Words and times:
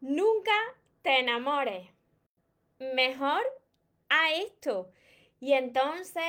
Nunca 0.00 0.52
te 1.02 1.20
enamores. 1.20 1.88
Mejor 2.78 3.42
a 4.08 4.32
esto. 4.32 4.90
Y 5.40 5.52
entonces 5.52 6.24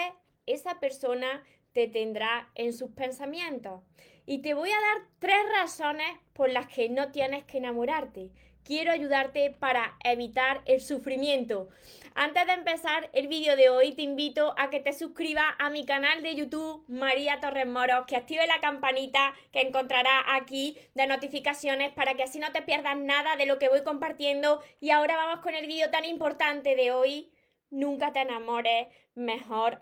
esa 0.46 0.79
persona 0.79 1.43
te 1.73 1.88
tendrá 1.88 2.50
en 2.55 2.73
sus 2.73 2.91
pensamientos. 2.91 3.82
Y 4.25 4.41
te 4.41 4.54
voy 4.54 4.71
a 4.71 4.82
dar 4.82 5.07
tres 5.20 5.39
razones 5.54 6.07
por 6.34 6.50
las 6.50 6.68
que 6.68 6.89
no 6.89 7.11
tienes 7.11 7.43
que 7.43 7.57
enamorarte 7.57 8.32
quiero 8.68 8.91
ayudarte 8.91 9.55
para 9.57 9.95
evitar 10.04 10.61
el 10.65 10.81
sufrimiento. 10.81 11.70
Antes 12.15 12.45
de 12.47 12.52
empezar 12.52 13.09
el 13.13 13.29
vídeo 13.29 13.55
de 13.55 13.70
hoy, 13.70 13.93
te 13.93 14.01
invito 14.01 14.54
a 14.57 14.70
que 14.70 14.82
te 14.82 14.91
suscribas 14.91 15.45
a 15.57 15.70
mi 15.70 15.86
canal 15.86 16.21
de 16.21 16.36
YouTube 16.36 16.83
María 16.89 17.39
Torres 17.39 17.65
Moros, 17.65 18.05
que 18.07 18.18
active 18.18 18.45
la 18.45 18.59
campanita 18.59 19.33
que 19.54 19.61
encontrarás 19.61 20.23
aquí 20.27 20.77
de 20.95 21.07
notificaciones 21.07 21.93
para 21.93 22.15
que 22.15 22.23
así 22.23 22.39
no 22.39 22.51
te 22.51 22.61
pierdas 22.61 22.97
nada 22.97 23.37
de 23.37 23.45
lo 23.45 23.57
que 23.57 23.69
voy 23.69 23.83
compartiendo. 23.83 24.61
Y 24.81 24.89
ahora 24.89 25.15
vamos 25.15 25.39
con 25.39 25.56
el 25.56 25.65
vídeo 25.65 25.89
tan 25.89 26.04
importante 26.04 26.75
de 26.75 26.92
hoy. 26.92 27.31
Nunca 27.70 28.11
te 28.11 28.20
enamores, 28.20 28.87
mejor 29.15 29.81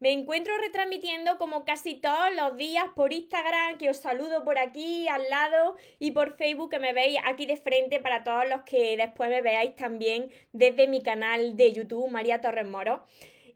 Me 0.00 0.12
encuentro 0.12 0.56
retransmitiendo 0.58 1.38
como 1.38 1.64
casi 1.64 1.94
todos 1.94 2.34
los 2.34 2.56
días 2.56 2.84
por 2.96 3.12
Instagram, 3.12 3.78
que 3.78 3.90
os 3.90 3.98
saludo 3.98 4.44
por 4.44 4.58
aquí 4.58 5.06
al 5.08 5.28
lado, 5.30 5.76
y 5.98 6.10
por 6.10 6.36
Facebook, 6.36 6.70
que 6.70 6.78
me 6.80 6.92
veis 6.92 7.18
aquí 7.24 7.46
de 7.46 7.56
frente 7.56 8.00
para 8.00 8.24
todos 8.24 8.48
los 8.48 8.62
que 8.62 8.96
después 8.96 9.30
me 9.30 9.40
veáis 9.40 9.76
también 9.76 10.30
desde 10.52 10.88
mi 10.88 11.02
canal 11.02 11.56
de 11.56 11.72
YouTube, 11.72 12.10
María 12.10 12.40
Torres 12.40 12.66
Moro. 12.66 13.04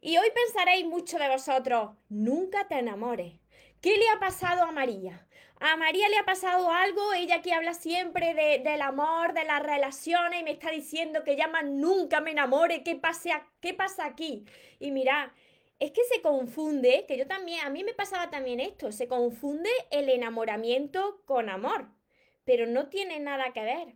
Y 0.01 0.17
hoy 0.17 0.29
pensaréis 0.33 0.87
mucho 0.87 1.19
de 1.19 1.29
vosotros, 1.29 1.91
nunca 2.09 2.69
te 2.69 2.77
enamores. 2.77 3.35
¿Qué 3.81 3.97
le 3.97 4.09
ha 4.09 4.21
pasado 4.21 4.63
a 4.63 4.73
María? 4.73 5.27
A 5.61 5.77
María 5.77 6.09
le 6.09 6.19
ha 6.19 6.25
pasado 6.25 6.71
algo, 6.71 7.15
ella 7.15 7.43
que 7.43 7.53
habla 7.53 7.75
siempre 7.75 8.61
del 8.63 8.81
amor, 8.81 9.33
de 9.33 9.43
las 9.43 9.61
relaciones, 9.61 10.41
y 10.41 10.45
me 10.45 10.53
está 10.53 10.71
diciendo 10.71 11.25
que 11.25 11.37
llama 11.37 11.63
nunca 11.63 12.21
me 12.21 12.31
enamore, 12.31 12.85
¿qué, 12.85 13.01
qué 13.61 13.75
pasa 13.75 14.05
aquí? 14.05 14.45
Y 14.79 14.93
mira, 14.93 15.35
es 15.79 15.93
que 15.93 16.03
se 16.13 16.21
confunde, 16.23 17.05
que 17.07 17.17
yo 17.17 17.27
también, 17.27 17.61
a 17.65 17.71
mí 17.71 17.85
me 17.85 17.95
pasaba 17.95 18.31
también 18.31 18.61
esto, 18.61 18.91
se 18.91 19.09
confunde 19.09 19.71
el 19.91 20.09
enamoramiento 20.09 21.23
con 21.25 21.49
amor, 21.49 21.89
pero 22.45 22.67
no 22.67 22.89
tiene 22.89 23.21
nada 23.21 23.53
que 23.53 23.63
ver. 23.63 23.95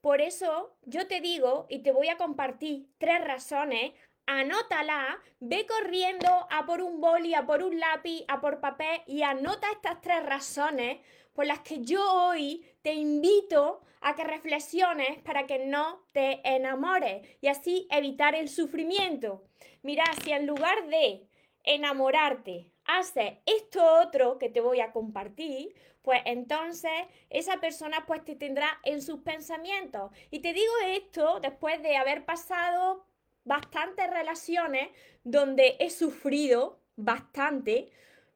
Por 0.00 0.20
eso 0.20 0.76
yo 0.82 1.06
te 1.06 1.20
digo 1.20 1.66
y 1.70 1.78
te 1.78 1.92
voy 1.92 2.08
a 2.08 2.18
compartir 2.18 2.88
tres 2.98 3.24
razones, 3.24 3.92
anótala, 4.26 5.18
ve 5.40 5.66
corriendo 5.66 6.28
a 6.50 6.66
por 6.66 6.82
un 6.82 7.00
boli, 7.00 7.34
a 7.34 7.46
por 7.46 7.62
un 7.62 7.80
lápiz, 7.80 8.24
a 8.28 8.40
por 8.40 8.60
papel 8.60 9.00
y 9.06 9.22
anota 9.22 9.70
estas 9.70 10.02
tres 10.02 10.22
razones 10.24 10.98
por 11.34 11.46
las 11.46 11.60
que 11.60 11.82
yo 11.82 12.00
hoy 12.02 12.64
te 12.82 12.94
invito 12.94 13.82
a 14.00 14.14
que 14.14 14.24
reflexiones 14.24 15.18
para 15.22 15.46
que 15.46 15.66
no 15.66 16.06
te 16.12 16.40
enamores 16.44 17.26
y 17.40 17.48
así 17.48 17.86
evitar 17.90 18.34
el 18.34 18.48
sufrimiento. 18.48 19.44
Mira, 19.82 20.04
si 20.22 20.32
en 20.32 20.46
lugar 20.46 20.86
de 20.88 21.26
enamorarte 21.64 22.70
haces 22.84 23.38
esto 23.46 23.82
otro 24.02 24.38
que 24.38 24.48
te 24.48 24.60
voy 24.60 24.80
a 24.80 24.92
compartir, 24.92 25.74
pues 26.02 26.20
entonces 26.26 26.92
esa 27.30 27.60
persona 27.60 28.04
pues 28.06 28.24
te 28.24 28.36
tendrá 28.36 28.78
en 28.84 29.00
sus 29.00 29.20
pensamientos. 29.20 30.10
Y 30.30 30.40
te 30.40 30.52
digo 30.52 30.72
esto 30.86 31.40
después 31.40 31.82
de 31.82 31.96
haber 31.96 32.26
pasado 32.26 33.06
bastantes 33.44 34.10
relaciones 34.10 34.90
donde 35.22 35.76
he 35.80 35.88
sufrido 35.90 36.78
bastante 36.96 37.90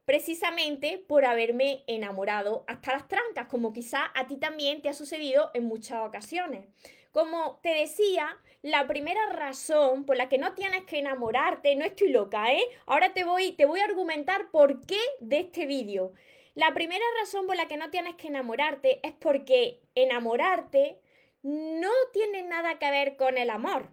precisamente 0.09 0.97
por 0.97 1.27
haberme 1.27 1.85
enamorado 1.87 2.65
hasta 2.67 2.93
las 2.93 3.09
trancas, 3.09 3.47
como 3.47 3.75
quizá 3.75 4.11
a 4.15 4.27
ti 4.27 4.39
también 4.39 4.81
te 4.81 4.89
ha 4.89 4.95
sucedido 4.95 5.51
en 5.53 5.67
muchas 5.67 6.01
ocasiones. 6.01 6.65
Como 7.13 7.61
te 7.63 7.75
decía, 7.75 8.39
la 8.63 8.87
primera 8.87 9.21
razón 9.35 10.07
por 10.07 10.17
la 10.17 10.31
que 10.31 10.39
no 10.39 10.55
tienes 10.55 10.85
que 10.85 11.01
enamorarte, 11.01 11.77
no 11.77 11.85
estoy 11.85 12.09
loca, 12.09 12.51
¿eh? 12.55 12.63
Ahora 12.87 13.13
te 13.13 13.25
voy, 13.25 13.53
te 13.53 13.67
voy 13.67 13.81
a 13.81 13.85
argumentar 13.85 14.51
por 14.51 14.87
qué 14.87 14.99
de 15.21 15.41
este 15.41 15.67
vídeo. 15.67 16.15
La 16.55 16.73
primera 16.73 17.05
razón 17.21 17.47
por 17.47 17.57
la 17.57 17.69
que 17.69 17.77
no 17.77 17.91
tienes 17.91 18.15
que 18.15 18.29
enamorarte 18.29 19.07
es 19.07 19.13
porque 19.13 19.83
enamorarte 19.95 21.03
no 21.43 21.93
tiene 22.15 22.45
nada 22.45 22.79
que 22.79 22.91
ver 22.91 23.17
con 23.17 23.37
el 23.37 23.51
amor. 23.51 23.91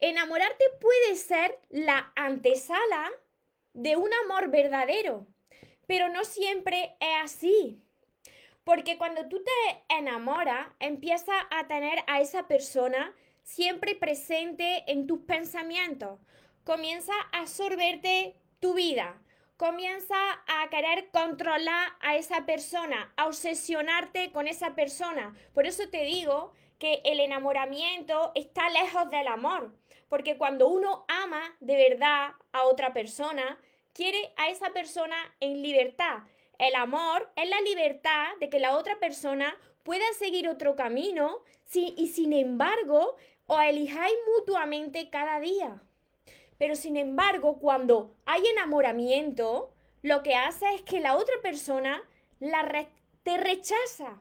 Enamorarte 0.00 0.64
puede 0.80 1.14
ser 1.14 1.60
la 1.70 2.12
antesala 2.16 3.12
de 3.74 3.96
un 3.96 4.10
amor 4.24 4.48
verdadero, 4.48 5.26
pero 5.86 6.08
no 6.08 6.24
siempre 6.24 6.96
es 7.00 7.22
así. 7.22 7.82
Porque 8.64 8.96
cuando 8.96 9.28
tú 9.28 9.42
te 9.44 9.94
enamoras, 9.94 10.68
empiezas 10.80 11.36
a 11.50 11.66
tener 11.66 11.98
a 12.06 12.20
esa 12.20 12.48
persona 12.48 13.14
siempre 13.42 13.94
presente 13.94 14.90
en 14.90 15.06
tus 15.06 15.20
pensamientos. 15.20 16.18
Comienza 16.64 17.12
a 17.32 17.40
absorberte 17.40 18.36
tu 18.60 18.72
vida. 18.72 19.20
Comienza 19.58 20.16
a 20.46 20.68
querer 20.70 21.10
controlar 21.10 21.92
a 22.00 22.16
esa 22.16 22.46
persona, 22.46 23.12
a 23.16 23.26
obsesionarte 23.26 24.32
con 24.32 24.48
esa 24.48 24.74
persona. 24.74 25.34
Por 25.52 25.66
eso 25.66 25.88
te 25.90 26.04
digo 26.04 26.52
que 26.78 27.02
el 27.04 27.20
enamoramiento 27.20 28.32
está 28.34 28.70
lejos 28.70 29.10
del 29.10 29.28
amor. 29.28 29.74
Porque 30.08 30.38
cuando 30.38 30.68
uno 30.68 31.04
ama 31.08 31.42
de 31.60 31.76
verdad 31.76 32.32
a 32.52 32.64
otra 32.64 32.92
persona, 32.92 33.58
quiere 33.94 34.34
a 34.36 34.50
esa 34.50 34.70
persona 34.74 35.16
en 35.40 35.62
libertad. 35.62 36.18
El 36.58 36.74
amor 36.74 37.32
es 37.36 37.48
la 37.48 37.60
libertad 37.62 38.26
de 38.40 38.50
que 38.50 38.58
la 38.58 38.76
otra 38.76 38.98
persona 38.98 39.56
pueda 39.82 40.04
seguir 40.18 40.48
otro 40.48 40.76
camino 40.76 41.42
y 41.72 42.08
sin 42.08 42.32
embargo 42.32 43.16
os 43.46 43.62
elijáis 43.62 44.14
mutuamente 44.36 45.08
cada 45.10 45.40
día. 45.40 45.80
Pero 46.58 46.76
sin 46.76 46.96
embargo, 46.96 47.58
cuando 47.58 48.14
hay 48.26 48.46
enamoramiento, 48.46 49.72
lo 50.02 50.22
que 50.22 50.34
hace 50.34 50.66
es 50.74 50.82
que 50.82 51.00
la 51.00 51.16
otra 51.16 51.34
persona 51.42 52.02
la 52.38 52.88
te 53.22 53.36
rechaza 53.38 54.20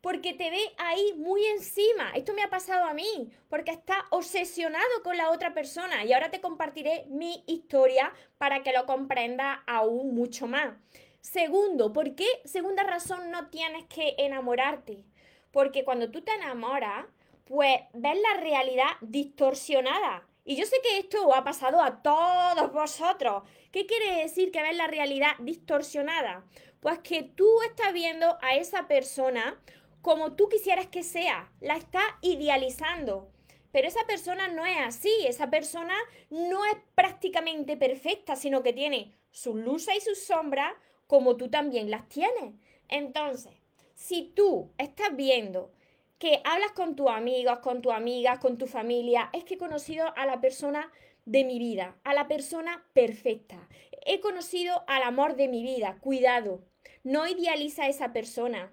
porque 0.00 0.32
te 0.32 0.50
ve 0.50 0.60
ahí 0.78 1.14
muy 1.16 1.44
encima. 1.46 2.12
Esto 2.14 2.32
me 2.34 2.42
ha 2.42 2.50
pasado 2.50 2.84
a 2.84 2.94
mí, 2.94 3.30
porque 3.48 3.72
está 3.72 4.04
obsesionado 4.10 5.02
con 5.02 5.16
la 5.16 5.30
otra 5.30 5.54
persona. 5.54 6.04
Y 6.04 6.12
ahora 6.12 6.30
te 6.30 6.40
compartiré 6.40 7.04
mi 7.08 7.42
historia 7.46 8.12
para 8.38 8.62
que 8.62 8.72
lo 8.72 8.86
comprendas 8.86 9.58
aún 9.66 10.14
mucho 10.14 10.46
más. 10.46 10.74
Segundo, 11.20 11.92
¿por 11.92 12.14
qué? 12.14 12.26
Segunda 12.44 12.84
razón, 12.84 13.30
no 13.30 13.48
tienes 13.48 13.84
que 13.86 14.14
enamorarte. 14.18 15.02
Porque 15.50 15.84
cuando 15.84 16.10
tú 16.10 16.22
te 16.22 16.32
enamoras, 16.32 17.06
pues 17.44 17.80
ves 17.92 18.18
la 18.20 18.40
realidad 18.40 18.90
distorsionada. 19.00 20.26
Y 20.44 20.56
yo 20.56 20.64
sé 20.64 20.76
que 20.82 20.98
esto 20.98 21.34
ha 21.34 21.44
pasado 21.44 21.82
a 21.82 22.02
todos 22.02 22.72
vosotros. 22.72 23.42
¿Qué 23.72 23.84
quiere 23.84 24.22
decir 24.22 24.50
que 24.50 24.62
ves 24.62 24.76
la 24.76 24.86
realidad 24.86 25.32
distorsionada? 25.40 26.44
Pues 26.80 27.00
que 27.00 27.22
tú 27.22 27.46
estás 27.62 27.92
viendo 27.92 28.38
a 28.40 28.54
esa 28.54 28.88
persona 28.88 29.60
como 30.08 30.32
tú 30.32 30.48
quisieras 30.48 30.86
que 30.86 31.02
sea, 31.02 31.52
la 31.60 31.76
está 31.76 32.00
idealizando. 32.22 33.30
Pero 33.72 33.88
esa 33.88 34.06
persona 34.06 34.48
no 34.48 34.64
es 34.64 34.78
así, 34.78 35.12
esa 35.26 35.50
persona 35.50 35.94
no 36.30 36.64
es 36.64 36.76
prácticamente 36.94 37.76
perfecta, 37.76 38.34
sino 38.34 38.62
que 38.62 38.72
tiene 38.72 39.12
sus 39.32 39.54
luces 39.54 39.98
y 39.98 40.00
sus 40.00 40.22
sombras 40.22 40.72
como 41.06 41.36
tú 41.36 41.50
también 41.50 41.90
las 41.90 42.08
tienes. 42.08 42.54
Entonces, 42.88 43.52
si 43.96 44.32
tú 44.34 44.72
estás 44.78 45.14
viendo 45.14 45.72
que 46.18 46.40
hablas 46.42 46.72
con 46.72 46.96
tus 46.96 47.10
amigos, 47.10 47.58
con 47.58 47.82
tus 47.82 47.92
amigas, 47.92 48.38
con 48.38 48.56
tu 48.56 48.66
familia, 48.66 49.28
es 49.34 49.44
que 49.44 49.56
he 49.56 49.58
conocido 49.58 50.14
a 50.16 50.24
la 50.24 50.40
persona 50.40 50.90
de 51.26 51.44
mi 51.44 51.58
vida, 51.58 51.98
a 52.04 52.14
la 52.14 52.28
persona 52.28 52.82
perfecta. 52.94 53.68
He 54.06 54.20
conocido 54.20 54.84
al 54.86 55.02
amor 55.02 55.36
de 55.36 55.48
mi 55.48 55.62
vida. 55.62 55.98
Cuidado, 56.00 56.62
no 57.04 57.26
idealiza 57.26 57.82
a 57.82 57.88
esa 57.88 58.14
persona. 58.14 58.72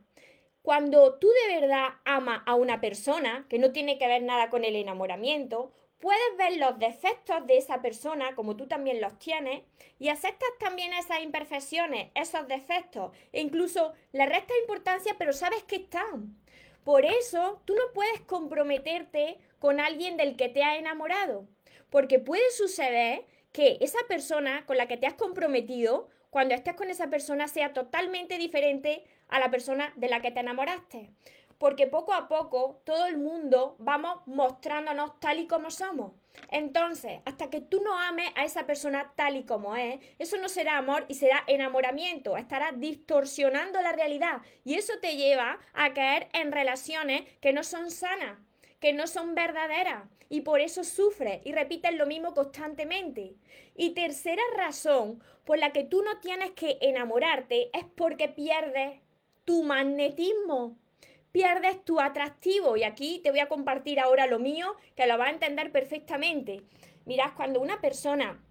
Cuando 0.65 1.19
tú 1.19 1.27
de 1.47 1.61
verdad 1.61 1.89
amas 2.05 2.41
a 2.47 2.55
una 2.55 2.81
persona, 2.81 3.45
que 3.49 3.59
no 3.59 3.71
tiene 3.71 3.99
que 3.99 4.07
ver 4.07 4.23
nada 4.23 4.49
con 4.49 4.63
el 4.63 4.75
enamoramiento, 4.75 5.71
puedes 5.99 6.37
ver 6.39 6.57
los 6.57 6.79
defectos 6.79 7.45
de 7.45 7.57
esa 7.57 7.83
persona, 7.83 8.33
como 8.33 8.55
tú 8.55 8.65
también 8.65 8.99
los 8.99 9.19
tienes, 9.19 9.61
y 9.99 10.09
aceptas 10.09 10.49
también 10.59 10.91
esas 10.93 11.21
imperfecciones, 11.21 12.09
esos 12.15 12.47
defectos, 12.47 13.15
e 13.31 13.41
incluso 13.41 13.93
le 14.11 14.25
restas 14.25 14.57
importancia, 14.59 15.13
pero 15.19 15.33
sabes 15.33 15.61
que 15.65 15.75
están. 15.75 16.35
Por 16.83 17.05
eso 17.05 17.61
tú 17.65 17.75
no 17.75 17.93
puedes 17.93 18.21
comprometerte 18.21 19.37
con 19.59 19.79
alguien 19.79 20.17
del 20.17 20.35
que 20.35 20.49
te 20.49 20.63
has 20.63 20.79
enamorado, 20.79 21.47
porque 21.91 22.17
puede 22.17 22.49
suceder 22.49 23.23
que 23.51 23.77
esa 23.81 23.99
persona 24.07 24.65
con 24.65 24.77
la 24.77 24.87
que 24.87 24.97
te 24.97 25.05
has 25.05 25.13
comprometido, 25.13 26.09
cuando 26.31 26.55
estés 26.55 26.73
con 26.73 26.89
esa 26.89 27.11
persona, 27.11 27.47
sea 27.47 27.71
totalmente 27.71 28.39
diferente 28.39 29.03
a 29.29 29.39
la 29.39 29.51
persona 29.51 29.93
de 29.95 30.09
la 30.09 30.21
que 30.21 30.31
te 30.31 30.39
enamoraste. 30.39 31.11
Porque 31.57 31.87
poco 31.87 32.13
a 32.13 32.27
poco 32.27 32.81
todo 32.83 33.05
el 33.05 33.17
mundo 33.17 33.75
vamos 33.79 34.19
mostrándonos 34.25 35.19
tal 35.19 35.39
y 35.39 35.47
como 35.47 35.71
somos. 35.71 36.11
Entonces, 36.51 37.21
hasta 37.25 37.49
que 37.49 37.61
tú 37.61 37.81
no 37.81 37.97
ames 37.97 38.29
a 38.35 38.43
esa 38.43 38.65
persona 38.65 39.13
tal 39.15 39.37
y 39.37 39.45
como 39.45 39.75
es, 39.75 39.99
eso 40.19 40.37
no 40.37 40.49
será 40.49 40.77
amor 40.77 41.05
y 41.07 41.15
será 41.15 41.43
enamoramiento, 41.47 42.35
estará 42.37 42.71
distorsionando 42.73 43.81
la 43.81 43.93
realidad 43.93 44.41
y 44.63 44.75
eso 44.75 44.93
te 45.01 45.15
lleva 45.15 45.59
a 45.73 45.93
caer 45.93 46.27
en 46.33 46.51
relaciones 46.51 47.23
que 47.39 47.53
no 47.53 47.63
son 47.63 47.89
sanas, 47.89 48.37
que 48.79 48.93
no 48.93 49.07
son 49.07 49.33
verdaderas 49.33 50.03
y 50.29 50.41
por 50.41 50.59
eso 50.59 50.83
sufres 50.83 51.41
y 51.45 51.53
repites 51.53 51.93
lo 51.93 52.05
mismo 52.05 52.33
constantemente. 52.33 53.35
Y 53.75 53.91
tercera 53.91 54.43
razón 54.57 55.23
por 55.45 55.57
la 55.57 55.71
que 55.71 55.83
tú 55.83 56.01
no 56.01 56.19
tienes 56.19 56.51
que 56.51 56.77
enamorarte 56.81 57.69
es 57.77 57.85
porque 57.95 58.27
pierdes 58.27 58.99
tu 59.45 59.63
magnetismo 59.63 60.77
pierdes 61.31 61.83
tu 61.83 61.99
atractivo. 61.99 62.77
Y 62.77 62.83
aquí 62.83 63.19
te 63.23 63.29
voy 63.29 63.39
a 63.39 63.49
compartir 63.49 63.99
ahora 63.99 64.25
lo 64.25 64.39
mío, 64.39 64.75
que 64.95 65.05
lo 65.05 65.17
vas 65.17 65.27
a 65.27 65.31
entender 65.31 65.71
perfectamente. 65.71 66.63
Mirad, 67.05 67.33
cuando 67.35 67.59
una 67.59 67.81
persona 67.81 68.41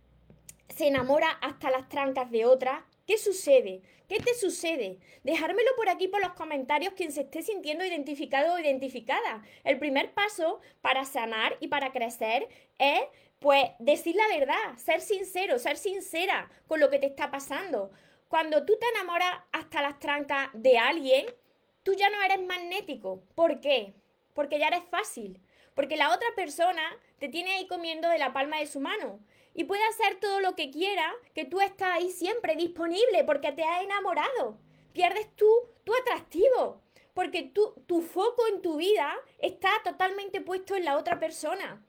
se 0.69 0.89
enamora 0.89 1.31
hasta 1.41 1.71
las 1.71 1.89
trancas 1.89 2.31
de 2.31 2.45
otra, 2.45 2.87
¿qué 3.07 3.17
sucede? 3.17 3.81
¿Qué 4.07 4.21
te 4.21 4.35
sucede? 4.35 4.99
Dejármelo 5.23 5.71
por 5.77 5.89
aquí 5.89 6.09
por 6.09 6.21
los 6.21 6.35
comentarios 6.35 6.93
quien 6.93 7.11
se 7.11 7.23
esté 7.23 7.41
sintiendo 7.41 7.87
identificado 7.87 8.55
o 8.55 8.59
identificada. 8.59 9.43
El 9.65 9.79
primer 9.79 10.13
paso 10.13 10.61
para 10.83 11.07
sanar 11.07 11.57
y 11.61 11.69
para 11.69 11.91
crecer 11.91 12.49
es 12.79 13.01
pues 13.39 13.65
decir 13.79 14.15
la 14.15 14.29
verdad, 14.39 14.77
ser 14.77 15.01
sincero, 15.01 15.59
ser 15.59 15.79
sincera 15.79 16.51
con 16.67 16.81
lo 16.81 16.91
que 16.91 16.99
te 16.99 17.07
está 17.07 17.31
pasando. 17.31 17.93
Cuando 18.29 18.65
tú 18.65 18.77
te 18.79 18.89
enamoras 18.89 19.33
hasta 19.53 19.83
las 19.83 19.99
trancas 19.99 20.49
de 20.53 20.79
alguien, 20.79 21.27
tú 21.83 21.93
ya 21.95 22.11
no 22.11 22.23
eres 22.23 22.43
magnético. 22.43 23.23
¿Por 23.35 23.61
qué? 23.61 23.95
Porque 24.33 24.59
ya 24.59 24.69
eres 24.69 24.83
fácil. 24.91 25.41
Porque 25.75 25.97
la 25.97 26.13
otra 26.13 26.29
persona 26.35 26.83
te 27.19 27.29
tiene 27.29 27.53
ahí 27.53 27.67
comiendo 27.67 28.09
de 28.09 28.19
la 28.19 28.33
palma 28.33 28.59
de 28.59 28.67
su 28.67 28.81
mano. 28.81 29.21
Y 29.55 29.65
puede 29.65 29.85
hacer 29.89 30.19
todo 30.21 30.41
lo 30.41 30.57
que 30.57 30.71
quiera, 30.71 31.15
que 31.35 31.45
tú 31.45 31.61
estás 31.61 31.91
ahí 31.93 32.11
siempre 32.11 32.57
disponible 32.57 33.23
porque 33.25 33.53
te 33.53 33.63
has 33.63 33.83
enamorado. 33.83 34.59
Pierdes 34.93 35.35
tú 35.37 35.49
tu 35.85 35.95
atractivo. 35.95 36.81
Porque 37.13 37.53
tu 37.53 38.03
foco 38.03 38.49
en 38.49 38.61
tu 38.61 38.77
vida 38.77 39.15
está 39.39 39.71
totalmente 39.85 40.41
puesto 40.41 40.75
en 40.75 40.85
la 40.85 40.97
otra 40.97 41.21
persona. 41.21 41.85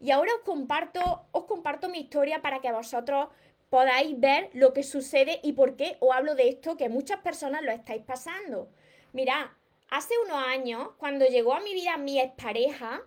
Y 0.00 0.10
ahora 0.10 0.34
os 0.34 0.40
comparto, 0.40 1.28
os 1.30 1.44
comparto 1.44 1.88
mi 1.88 2.00
historia 2.00 2.42
para 2.42 2.60
que 2.60 2.72
vosotros 2.72 3.28
podáis 3.74 4.20
ver 4.20 4.50
lo 4.52 4.72
que 4.72 4.84
sucede 4.84 5.40
y 5.42 5.54
por 5.54 5.74
qué 5.74 5.96
os 5.98 6.14
hablo 6.14 6.36
de 6.36 6.48
esto, 6.48 6.76
que 6.76 6.88
muchas 6.88 7.18
personas 7.22 7.60
lo 7.62 7.72
estáis 7.72 8.04
pasando. 8.04 8.68
Mira, 9.12 9.52
hace 9.90 10.14
unos 10.24 10.36
años, 10.46 10.90
cuando 10.96 11.26
llegó 11.26 11.54
a 11.54 11.60
mi 11.60 11.74
vida 11.74 11.96
mi 11.96 12.20
expareja, 12.20 13.02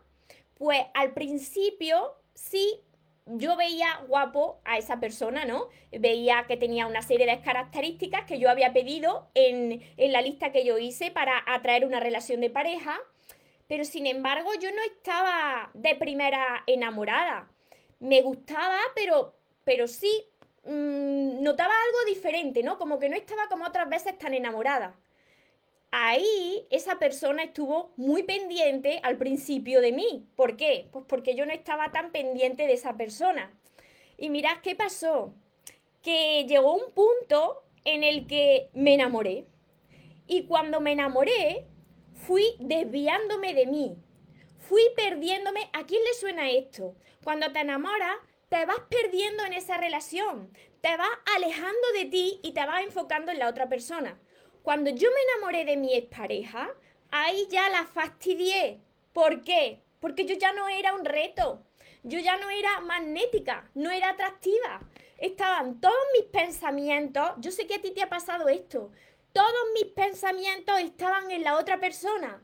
pues 0.55 0.81
al 0.93 1.13
principio 1.13 2.17
sí 2.33 2.81
yo 3.27 3.55
veía 3.55 4.01
guapo 4.09 4.59
a 4.65 4.77
esa 4.77 4.99
persona, 4.99 5.45
¿no? 5.45 5.69
Veía 5.97 6.43
que 6.49 6.57
tenía 6.57 6.85
una 6.85 7.01
serie 7.01 7.27
de 7.27 7.39
características 7.39 8.25
que 8.25 8.37
yo 8.37 8.49
había 8.49 8.73
pedido 8.73 9.29
en, 9.35 9.81
en, 9.95 10.11
la 10.11 10.21
lista 10.21 10.51
que 10.51 10.65
yo 10.65 10.77
hice 10.77 11.11
para 11.11 11.45
atraer 11.47 11.85
una 11.85 12.01
relación 12.01 12.41
de 12.41 12.49
pareja, 12.49 12.99
pero 13.69 13.85
sin 13.85 14.05
embargo 14.05 14.49
yo 14.59 14.69
no 14.71 14.81
estaba 14.83 15.71
de 15.73 15.95
primera 15.95 16.65
enamorada. 16.67 17.49
Me 18.01 18.21
gustaba, 18.21 18.79
pero, 18.95 19.33
pero 19.63 19.87
sí 19.87 20.27
mmm, 20.67 21.41
notaba 21.41 21.73
algo 21.73 22.13
diferente, 22.13 22.63
¿no? 22.63 22.77
Como 22.77 22.99
que 22.99 23.09
no 23.09 23.15
estaba 23.15 23.47
como 23.47 23.65
otras 23.65 23.89
veces 23.89 24.17
tan 24.17 24.33
enamorada 24.33 24.95
ahí 25.91 26.67
esa 26.69 26.99
persona 26.99 27.43
estuvo 27.43 27.91
muy 27.95 28.23
pendiente 28.23 28.99
al 29.03 29.17
principio 29.17 29.81
de 29.81 29.91
mí. 29.91 30.27
¿Por 30.35 30.57
qué? 30.57 30.87
Pues 30.91 31.05
porque 31.07 31.35
yo 31.35 31.45
no 31.45 31.53
estaba 31.53 31.91
tan 31.91 32.11
pendiente 32.11 32.67
de 32.67 32.73
esa 32.73 32.97
persona. 32.97 33.51
Y 34.17 34.29
mirad 34.29 34.57
qué 34.61 34.75
pasó. 34.75 35.33
Que 36.01 36.45
llegó 36.47 36.73
un 36.73 36.91
punto 36.93 37.63
en 37.83 38.03
el 38.03 38.27
que 38.27 38.69
me 38.73 38.93
enamoré. 38.93 39.45
Y 40.27 40.43
cuando 40.43 40.81
me 40.81 40.91
enamoré, 40.91 41.65
fui 42.13 42.43
desviándome 42.59 43.53
de 43.53 43.65
mí. 43.65 43.95
Fui 44.59 44.81
perdiéndome. 44.95 45.69
¿A 45.73 45.85
quién 45.85 46.03
le 46.03 46.13
suena 46.13 46.49
esto? 46.49 46.95
Cuando 47.23 47.51
te 47.51 47.59
enamoras, 47.59 48.17
te 48.49 48.65
vas 48.65 48.79
perdiendo 48.89 49.43
en 49.45 49.53
esa 49.53 49.77
relación. 49.77 50.51
Te 50.81 50.95
vas 50.95 51.09
alejando 51.35 51.91
de 51.93 52.05
ti 52.05 52.39
y 52.43 52.53
te 52.53 52.65
vas 52.65 52.83
enfocando 52.83 53.31
en 53.31 53.39
la 53.39 53.49
otra 53.49 53.67
persona. 53.67 54.19
Cuando 54.63 54.89
yo 54.89 55.09
me 55.09 55.33
enamoré 55.33 55.65
de 55.65 55.77
mi 55.77 55.95
expareja, 55.95 56.69
ahí 57.11 57.47
ya 57.49 57.69
la 57.69 57.85
fastidié. 57.85 58.81
¿Por 59.13 59.43
qué? 59.43 59.81
Porque 59.99 60.25
yo 60.25 60.35
ya 60.35 60.53
no 60.53 60.67
era 60.67 60.93
un 60.93 61.05
reto. 61.05 61.63
Yo 62.03 62.19
ya 62.19 62.37
no 62.37 62.49
era 62.49 62.79
magnética, 62.81 63.69
no 63.73 63.89
era 63.89 64.11
atractiva. 64.11 64.81
Estaban 65.17 65.81
todos 65.81 65.95
mis 66.13 66.25
pensamientos, 66.25 67.31
yo 67.39 67.51
sé 67.51 67.65
que 67.65 67.75
a 67.75 67.81
ti 67.81 67.91
te 67.91 68.03
ha 68.03 68.09
pasado 68.09 68.47
esto, 68.49 68.91
todos 69.33 69.65
mis 69.73 69.85
pensamientos 69.85 70.79
estaban 70.79 71.31
en 71.31 71.43
la 71.43 71.57
otra 71.57 71.79
persona. 71.79 72.41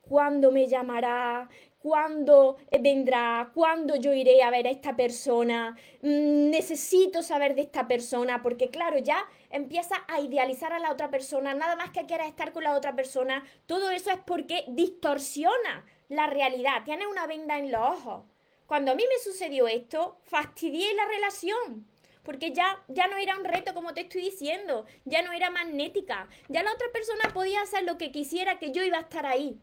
¿Cuándo 0.00 0.50
me 0.50 0.66
llamará? 0.66 1.48
Cuándo 1.84 2.56
vendrá, 2.80 3.50
cuándo 3.52 3.94
yo 3.96 4.14
iré 4.14 4.42
a 4.42 4.48
ver 4.48 4.66
a 4.66 4.70
esta 4.70 4.96
persona, 4.96 5.76
mm, 6.00 6.48
necesito 6.48 7.22
saber 7.22 7.54
de 7.54 7.60
esta 7.60 7.86
persona, 7.86 8.40
porque 8.42 8.70
claro, 8.70 8.96
ya 8.96 9.22
empieza 9.50 9.96
a 10.08 10.18
idealizar 10.18 10.72
a 10.72 10.78
la 10.78 10.90
otra 10.90 11.10
persona, 11.10 11.52
nada 11.52 11.76
más 11.76 11.90
que 11.90 12.06
quieras 12.06 12.28
estar 12.28 12.52
con 12.52 12.64
la 12.64 12.74
otra 12.74 12.96
persona, 12.96 13.44
todo 13.66 13.90
eso 13.90 14.10
es 14.10 14.18
porque 14.26 14.64
distorsiona 14.68 15.84
la 16.08 16.26
realidad, 16.26 16.84
tiene 16.86 17.06
una 17.06 17.26
venda 17.26 17.58
en 17.58 17.70
los 17.70 17.82
ojos. 17.82 18.24
Cuando 18.64 18.92
a 18.92 18.94
mí 18.94 19.04
me 19.06 19.22
sucedió 19.22 19.68
esto, 19.68 20.16
fastidié 20.22 20.94
la 20.94 21.04
relación. 21.04 21.86
Porque 22.22 22.52
ya, 22.52 22.82
ya 22.88 23.08
no 23.08 23.18
era 23.18 23.36
un 23.36 23.44
reto 23.44 23.74
como 23.74 23.92
te 23.92 24.00
estoy 24.00 24.22
diciendo, 24.22 24.86
ya 25.04 25.20
no 25.20 25.32
era 25.32 25.50
magnética, 25.50 26.30
ya 26.48 26.62
la 26.62 26.72
otra 26.72 26.86
persona 26.94 27.34
podía 27.34 27.60
hacer 27.60 27.82
lo 27.82 27.98
que 27.98 28.10
quisiera 28.10 28.58
que 28.58 28.72
yo 28.72 28.82
iba 28.82 28.96
a 28.96 29.02
estar 29.02 29.26
ahí. 29.26 29.60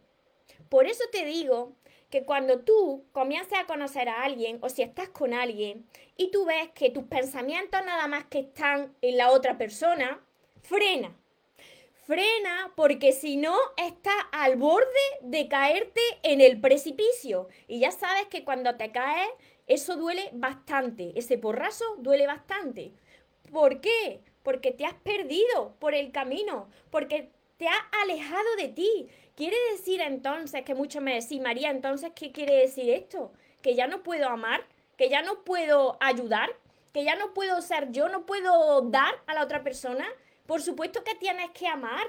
Por 0.70 0.86
eso 0.86 1.04
te 1.12 1.26
digo 1.26 1.81
que 2.12 2.26
cuando 2.26 2.60
tú 2.60 3.06
comiences 3.14 3.58
a 3.58 3.66
conocer 3.66 4.10
a 4.10 4.24
alguien 4.24 4.60
o 4.62 4.70
si 4.70 4.84
estás 4.84 5.10
con 5.10 5.34
alguien 5.34 5.88
y 6.18 6.30
tú 6.30 6.46
ves 6.46 6.70
que 6.76 6.92
tus 6.92 7.06
pensamientos 7.06 7.84
nada 7.84 8.08
más 8.08 8.26
que 8.26 8.40
están 8.40 8.94
en 9.02 9.18
la 9.18 9.32
otra 9.32 9.58
persona, 9.58 10.20
frena. 10.62 11.18
Frena 12.06 12.74
porque 12.76 13.14
si 13.14 13.38
no 13.38 13.56
estás 13.78 14.14
al 14.34 14.58
borde 14.58 14.86
de 15.22 15.48
caerte 15.48 16.02
en 16.24 16.42
el 16.42 16.60
precipicio. 16.60 17.48
Y 17.68 17.80
ya 17.80 17.92
sabes 17.92 18.28
que 18.28 18.44
cuando 18.44 18.76
te 18.76 18.92
caes, 18.92 19.30
eso 19.66 19.96
duele 19.96 20.30
bastante. 20.34 21.14
Ese 21.16 21.38
porrazo 21.38 21.86
duele 22.00 22.28
bastante. 22.28 22.92
¿Por 23.52 23.80
qué? 23.80 24.20
Porque 24.44 24.72
te 24.72 24.86
has 24.86 24.96
perdido 24.96 25.76
por 25.80 25.96
el 25.96 26.12
camino, 26.12 26.68
porque 26.90 27.30
te 27.58 27.68
has 27.68 27.82
alejado 28.02 28.56
de 28.58 28.68
ti. 28.70 29.08
¿Quiere 29.42 29.58
decir 29.72 30.02
entonces 30.02 30.62
que 30.62 30.76
mucho 30.76 31.02
me 31.02 31.20
decís, 31.20 31.42
María, 31.42 31.72
entonces, 31.72 32.12
¿qué 32.14 32.32
quiere 32.32 32.58
decir 32.58 32.92
esto? 32.92 33.34
¿Que 33.64 33.74
ya 33.74 33.88
no 33.88 34.04
puedo 34.04 34.30
amar? 34.30 34.64
¿Que 35.00 35.10
ya 35.10 35.24
no 35.24 35.44
puedo 35.44 35.98
ayudar? 36.00 36.52
¿Que 36.94 37.04
ya 37.04 37.16
no 37.16 37.34
puedo 37.34 37.60
ser 37.64 37.92
yo? 37.92 38.08
¿No 38.08 38.28
puedo 38.28 38.82
dar 38.82 39.16
a 39.26 39.34
la 39.34 39.42
otra 39.42 39.64
persona? 39.64 40.06
Por 40.46 40.62
supuesto 40.62 41.04
que 41.04 41.16
tienes 41.16 41.50
que 41.56 41.66
amar, 41.66 42.06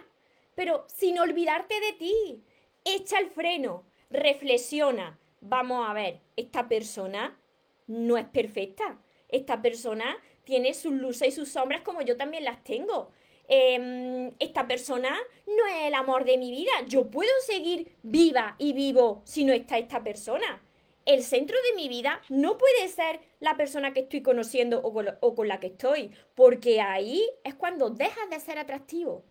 pero 0.54 0.84
sin 0.88 1.18
olvidarte 1.18 1.80
de 1.80 1.92
ti. 1.94 2.44
Echa 2.84 3.18
el 3.18 3.30
freno, 3.30 3.86
reflexiona. 4.10 5.18
Vamos 5.40 5.88
a 5.88 5.94
ver, 5.94 6.20
esta 6.36 6.68
persona 6.68 7.40
no 7.86 8.18
es 8.18 8.26
perfecta. 8.26 8.98
Esta 9.30 9.62
persona 9.62 10.18
tiene 10.44 10.74
sus 10.74 10.92
luces 10.92 11.28
y 11.28 11.32
sus 11.32 11.48
sombras 11.48 11.80
como 11.80 12.02
yo 12.02 12.18
también 12.18 12.44
las 12.44 12.62
tengo. 12.62 13.10
Em, 13.48 14.32
esta 14.38 14.66
persona 14.66 15.10
no 15.46 15.66
es 15.66 15.86
el 15.86 15.94
amor 15.94 16.24
de 16.24 16.38
mi 16.38 16.50
vida. 16.50 16.72
Yo 16.86 17.10
puedo 17.10 17.30
seguir 17.46 17.96
viva 18.02 18.54
y 18.58 18.72
vivo 18.72 19.22
si 19.24 19.44
no 19.44 19.52
está 19.52 19.78
esta 19.78 20.02
persona. 20.02 20.62
El 21.04 21.24
centro 21.24 21.56
de 21.70 21.76
mi 21.76 21.88
vida 21.88 22.22
no 22.28 22.56
puede 22.56 22.88
ser 22.88 23.20
la 23.40 23.56
persona 23.56 23.92
que 23.92 24.00
estoy 24.00 24.22
conociendo 24.22 24.80
o 24.82 24.92
con, 24.92 25.08
o 25.20 25.34
con 25.34 25.48
la 25.48 25.58
que 25.58 25.66
estoy, 25.66 26.12
porque 26.36 26.80
ahí 26.80 27.22
es 27.42 27.54
cuando 27.56 27.90
dejas 27.90 28.30
de 28.30 28.38
ser 28.38 28.58
atractivo. 28.58 29.24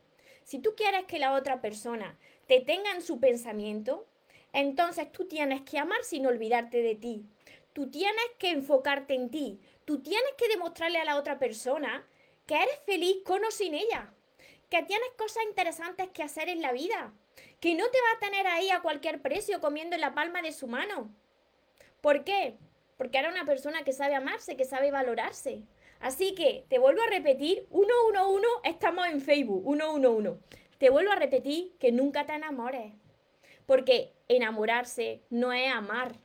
Si 0.44 0.60
tú 0.60 0.75
quieres 0.75 1.06
que 1.06 1.20
la 1.20 1.34
otra 1.34 1.62
persona 1.62 2.20
te 2.48 2.60
tenga 2.60 2.91
en 2.91 3.01
su 3.01 3.20
pensamiento, 3.22 4.06
entonces 4.51 5.12
tú 5.12 5.27
tienes 5.27 5.62
que 5.62 5.80
amar 5.80 6.03
sin 6.03 6.25
olvidarte 6.25 6.82
de 6.82 6.96
ti. 6.96 7.25
Tú 7.74 7.89
tienes 7.89 8.25
que 8.38 8.50
enfocarte 8.50 9.13
en 9.13 9.30
ti. 9.30 9.62
Tú 9.86 10.01
tienes 10.01 10.34
que 10.38 10.50
demostrarle 10.50 11.00
a 11.00 11.06
la 11.06 11.18
otra 11.18 11.39
persona 11.39 12.06
que 12.51 12.58
eres 12.58 12.79
feliz 12.86 13.15
con 13.24 13.46
o 13.46 13.50
sin 13.50 13.74
ella, 13.74 14.13
que 14.70 14.84
tienes 14.84 15.08
cosas 15.17 15.41
interesantes 15.48 16.10
que 16.10 16.22
hacer 16.22 16.50
en 16.50 16.62
la 16.62 16.74
vida, 16.74 17.13
que 17.62 17.75
no 17.75 17.86
te 17.89 17.98
va 18.01 18.17
a 18.17 18.20
tener 18.20 18.46
ahí 18.46 18.70
a 18.72 18.81
cualquier 18.81 19.22
precio 19.22 19.62
comiendo 19.62 19.96
en 19.96 20.01
la 20.01 20.13
palma 20.13 20.41
de 20.41 20.51
su 20.51 20.67
mano. 20.67 21.15
¿Por 22.01 22.25
qué? 22.25 22.58
Porque 22.98 23.20
era 23.20 23.29
una 23.29 23.46
persona 23.46 23.86
que 23.86 23.93
sabe 23.93 24.15
amarse, 24.15 24.58
que 24.58 24.65
sabe 24.65 24.91
valorarse. 24.91 25.63
Así 26.01 26.36
que 26.36 26.65
te 26.67 26.77
vuelvo 26.77 27.01
a 27.03 27.08
repetir, 27.08 27.70
111, 27.72 28.46
estamos 28.65 29.08
en 29.08 29.22
Facebook, 29.22 29.63
111. 29.63 30.38
Te 30.77 30.89
vuelvo 30.89 31.13
a 31.13 31.15
repetir 31.15 31.77
que 31.79 31.93
nunca 31.93 32.25
te 32.25 32.34
enamores. 32.34 32.91
Porque 33.65 34.12
enamorarse 34.27 35.22
no 35.29 35.53
es 35.53 35.72
amar. 35.72 36.17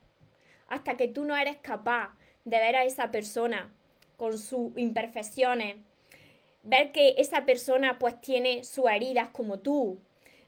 Hasta 0.67 0.97
que 0.97 1.07
tú 1.07 1.25
no 1.25 1.37
eres 1.37 1.59
capaz 1.59 2.17
de 2.45 2.59
ver 2.59 2.75
a 2.75 2.85
esa 2.85 3.13
persona 3.13 3.73
con 4.17 4.39
sus 4.39 4.77
imperfecciones, 4.77 5.77
ver 6.67 6.93
que 6.93 7.15
esa 7.19 7.47
persona 7.47 7.99
pues 7.99 8.21
tiene 8.21 8.65
sus 8.65 8.91
heridas 8.91 9.29
como 9.31 9.61
tú, 9.61 10.01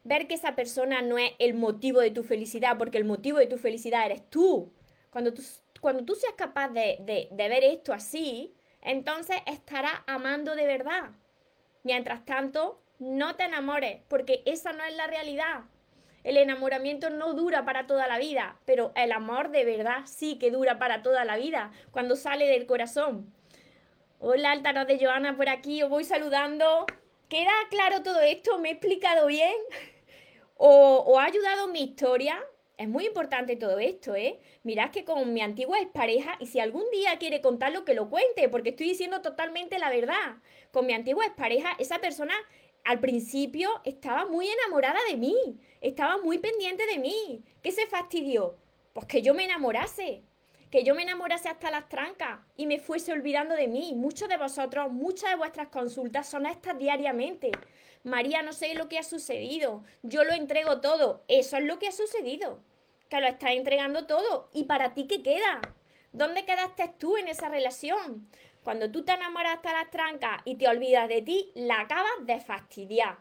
ver 0.05 0.27
que 0.27 0.35
esa 0.35 0.57
persona 0.57 1.01
no 1.01 1.17
es 1.17 1.33
el 1.39 1.55
motivo 1.55 2.01
de 2.01 2.11
tu 2.11 2.25
felicidad, 2.25 2.77
porque 2.77 2.99
el 2.99 3.05
motivo 3.05 3.39
de 3.39 3.47
tu 3.47 3.57
felicidad 3.57 4.05
eres 4.05 4.29
tú. 4.29 4.73
Cuando 5.11 5.33
tú, 5.33 5.43
cuando 5.81 6.05
tú 6.05 6.15
seas 6.15 6.35
capaz 6.35 6.69
de, 6.71 7.29
de 7.31 7.49
ver 7.49 7.63
esto 7.65 7.93
así, 7.93 8.53
entonces 8.83 9.37
estarás 9.47 10.01
amando 10.07 10.55
de 10.57 10.67
verdad. 10.67 11.11
Mientras 11.85 12.25
tanto, 12.25 12.83
no 12.99 13.37
te 13.37 13.45
enamores, 13.45 14.01
porque 14.09 14.43
esa 14.45 14.73
no 14.73 14.83
es 14.85 14.97
la 14.97 15.07
realidad. 15.07 15.65
El 16.25 16.37
enamoramiento 16.37 17.11
no 17.11 17.35
dura 17.35 17.65
para 17.65 17.87
toda 17.87 18.09
la 18.09 18.19
vida, 18.19 18.59
pero 18.65 18.93
el 18.97 19.13
amor 19.13 19.51
de 19.51 19.65
verdad 19.65 20.03
sí 20.05 20.37
que 20.39 20.51
dura 20.51 20.79
para 20.79 21.03
toda 21.03 21.25
la 21.25 21.37
vida, 21.37 21.71
cuando 21.93 22.17
sale 22.17 22.47
del 22.47 22.67
corazón. 22.67 23.33
Hola, 24.21 24.51
Altaro 24.51 24.85
de 24.85 24.99
Joana 24.99 25.37
por 25.37 25.49
aquí, 25.49 25.81
os 25.81 25.89
voy 25.89 26.03
saludando. 26.03 26.87
¿Queda 27.29 27.53
claro 27.71 28.03
todo 28.03 28.21
esto? 28.21 28.59
¿Me 28.59 28.71
he 28.71 28.73
explicado 28.73 29.29
bien? 29.29 29.55
¿O, 30.57 31.21
ha 31.21 31.25
ayudado 31.27 31.69
mi 31.69 31.85
historia? 31.85 32.37
Es 32.77 32.89
muy 32.89 33.07
importante 33.07 33.55
todo 33.55 33.79
esto, 33.79 34.17
¿eh? 34.17 34.41
Mirad 34.65 34.91
que 34.91 35.05
con 35.05 35.33
mi 35.33 35.41
antigua 35.41 35.79
expareja, 35.79 36.37
y 36.41 36.47
si 36.47 36.59
algún 36.59 36.91
día 36.91 37.17
quiere 37.21 37.41
contarlo, 37.41 37.85
que 37.85 37.95
lo 37.95 38.11
cuente, 38.11 38.49
porque 38.49 38.71
estoy 38.71 38.89
diciendo 38.89 39.23
totalmente 39.23 39.79
la 39.79 39.89
verdad. 39.89 40.39
Con 40.73 40.87
mi 40.87 40.95
antigua 40.95 41.25
expareja, 41.25 41.77
esa 41.79 42.01
persona 42.01 42.35
al 42.85 42.99
principio 42.99 43.71
estaba 43.85 44.27
muy 44.27 44.49
enamorada 44.49 44.99
de 45.09 45.17
mí, 45.17 45.61
estaba 45.81 46.19
muy 46.19 46.39
pendiente 46.39 46.85
de 46.87 46.99
mí. 46.99 47.45
¿Qué 47.63 47.71
se 47.71 47.87
fastidió? 47.87 48.59
Pues 48.95 49.07
que 49.07 49.23
yo 49.23 49.33
me 49.33 49.45
enamorase, 49.45 50.25
que 50.71 50.85
yo 50.85 50.95
me 50.95 51.03
enamorase 51.03 51.49
hasta 51.49 51.71
las 51.71 51.89
trancas 51.89 52.41
y 52.57 52.67
me 52.67 52.79
fuese 52.79 53.13
olvidando 53.13 53.55
de 53.55 53.69
mí. 53.69 53.95
Muchos 53.95 54.29
de 54.29 54.37
vosotros, 54.37 54.91
muchas 54.93 55.31
de 55.31 55.37
vuestras 55.37 55.69
consultas 55.69 56.29
son 56.29 56.47
estas 56.47 56.79
diariamente. 56.79 57.51
María, 58.05 58.43
no 58.43 58.53
sé 58.53 58.75
lo 58.75 58.89
que 58.89 58.99
ha 58.99 59.03
sucedido, 59.03 59.83
yo 60.03 60.25
lo 60.25 60.33
entrego 60.33 60.81
todo. 60.81 61.25
Eso 61.29 61.57
es 61.57 61.65
lo 61.65 61.79
que 61.79 61.89
ha 61.89 61.93
sucedido, 61.93 62.61
que 63.09 63.21
lo 63.21 63.27
estás 63.27 63.53
entregando 63.53 64.07
todo. 64.07 64.51
¿Y 64.53 64.65
para 64.65 64.95
ti 64.95 65.07
qué 65.07 65.23
queda? 65.23 65.61
¿Dónde 66.13 66.45
quedaste 66.45 66.93
tú 66.99 67.17
en 67.17 67.29
esa 67.29 67.49
relación? 67.49 68.29
Cuando 68.63 68.91
tú 68.91 69.05
te 69.05 69.13
enamoras 69.13 69.57
hasta 69.57 69.73
las 69.73 69.91
trancas 69.91 70.43
y 70.45 70.57
te 70.57 70.69
olvidas 70.69 71.09
de 71.09 71.23
ti, 71.23 71.51
la 71.55 71.81
acabas 71.81 72.11
de 72.23 72.41
fastidiar. 72.41 73.19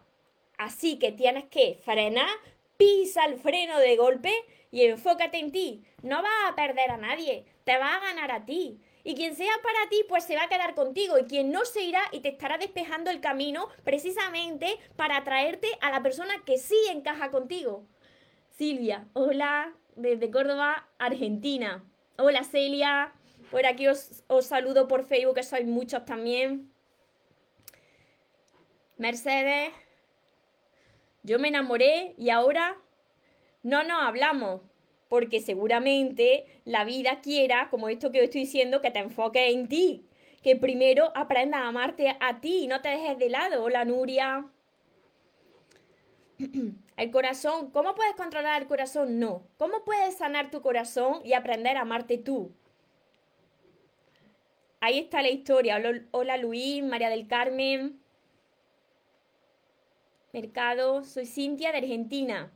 Así 0.57 0.99
que 0.99 1.11
tienes 1.11 1.45
que 1.45 1.79
frenar, 1.83 2.29
pisa 2.77 3.25
el 3.25 3.37
freno 3.39 3.79
de 3.79 3.95
golpe 3.95 4.33
y 4.71 4.83
enfócate 4.83 5.39
en 5.39 5.51
ti. 5.51 5.83
No 6.01 6.21
vas 6.21 6.49
a 6.49 6.55
perder 6.55 6.91
a 6.91 6.97
nadie, 6.97 7.45
te 7.63 7.77
va 7.77 7.95
a 7.95 7.99
ganar 7.99 8.31
a 8.31 8.45
ti. 8.45 8.79
Y 9.03 9.15
quien 9.15 9.35
sea 9.35 9.53
para 9.63 9.89
ti, 9.89 10.03
pues 10.09 10.25
se 10.25 10.35
va 10.35 10.43
a 10.43 10.49
quedar 10.49 10.75
contigo. 10.75 11.17
Y 11.17 11.23
quien 11.23 11.51
no 11.51 11.63
se 11.63 11.81
irá 11.81 12.01
y 12.11 12.19
te 12.19 12.29
estará 12.29 12.57
despejando 12.57 13.09
el 13.09 13.21
camino 13.21 13.69
precisamente 13.83 14.77
para 14.97 15.23
traerte 15.23 15.69
a 15.79 15.91
la 15.91 16.03
persona 16.03 16.43
que 16.45 16.57
sí 16.57 16.75
encaja 16.91 17.31
contigo. 17.31 17.85
Silvia, 18.57 19.07
hola, 19.13 19.73
desde 19.95 20.29
Córdoba, 20.29 20.87
Argentina. 20.97 21.83
Hola 22.17 22.43
Celia, 22.43 23.13
por 23.51 23.65
aquí 23.65 23.87
os, 23.87 24.23
os 24.27 24.45
saludo 24.45 24.87
por 24.87 25.05
Facebook, 25.05 25.35
que 25.35 25.43
sois 25.43 25.65
muchos 25.65 26.03
también. 26.03 26.71
Mercedes, 28.97 29.71
yo 31.23 31.39
me 31.39 31.49
enamoré 31.49 32.15
y 32.17 32.31
ahora 32.31 32.77
no 33.63 33.83
nos 33.83 34.01
hablamos 34.01 34.61
porque 35.09 35.39
seguramente 35.39 36.45
la 36.65 36.83
vida 36.83 37.21
quiera, 37.21 37.69
como 37.69 37.89
esto 37.89 38.11
que 38.11 38.23
estoy 38.23 38.41
diciendo, 38.41 38.81
que 38.81 38.91
te 38.91 38.99
enfoques 38.99 39.53
en 39.53 39.67
ti, 39.67 40.05
que 40.43 40.55
primero 40.55 41.11
aprendas 41.15 41.61
a 41.61 41.67
amarte 41.67 42.15
a 42.19 42.41
ti 42.41 42.63
y 42.63 42.67
no 42.67 42.81
te 42.81 42.89
dejes 42.89 43.17
de 43.17 43.29
lado. 43.29 43.63
Hola 43.63 43.85
Nuria. 43.85 44.45
El 46.97 47.11
corazón, 47.11 47.71
¿cómo 47.71 47.93
puedes 47.95 48.15
controlar 48.15 48.59
el 48.59 48.67
corazón? 48.67 49.19
No. 49.19 49.47
¿Cómo 49.57 49.83
puedes 49.83 50.17
sanar 50.17 50.49
tu 50.49 50.63
corazón 50.63 51.21
y 51.23 51.33
aprender 51.33 51.77
a 51.77 51.81
amarte 51.81 52.17
tú? 52.17 52.51
Ahí 54.79 54.99
está 54.99 55.21
la 55.21 55.29
historia. 55.29 55.79
Hola 56.09 56.37
Luis, 56.37 56.83
María 56.83 57.09
del 57.09 57.27
Carmen. 57.27 58.01
Mercado, 60.33 61.03
soy 61.03 61.27
Cintia 61.27 61.71
de 61.71 61.79
Argentina. 61.79 62.51